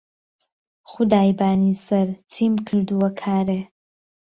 خودای 0.89 1.33
بانی 1.39 1.73
سهر 1.85 2.09
چیم 2.31 2.53
کردووه 2.67 3.09
کارێ 3.21 3.59